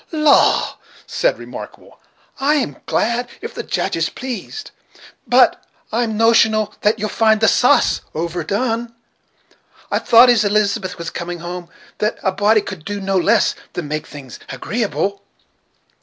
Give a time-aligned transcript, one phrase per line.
[0.11, 1.99] "Law!" said Remarkable,
[2.39, 4.71] "I'm glad if the Judge is pleased;
[5.27, 8.95] but I'm notional that you'll find the sa'ce over done.
[9.91, 11.69] I thought, as Elizabeth was coming home,
[11.99, 15.21] that a body could do no less than make things agreeable."